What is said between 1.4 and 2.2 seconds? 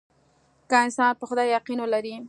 يقين ولري.